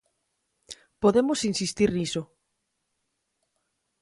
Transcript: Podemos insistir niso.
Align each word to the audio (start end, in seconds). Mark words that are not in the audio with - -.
Podemos 1.03 1.39
insistir 1.49 1.89
niso. 1.97 2.21